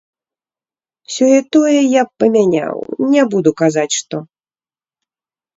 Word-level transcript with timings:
Сёе-тое 1.15 1.75
я 1.75 2.01
б 2.09 2.21
памяняў, 2.23 2.75
не 3.13 3.23
буду 3.35 3.49
казаць, 3.63 3.97
што. 4.01 4.17